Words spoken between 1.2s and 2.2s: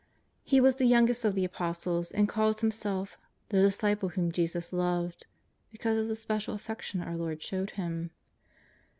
of the Apostles,